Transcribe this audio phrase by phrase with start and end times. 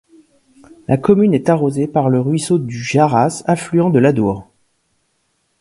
[0.87, 4.47] La commune est arrosée par le ruisseau du Jarras, affluent de l'Adour.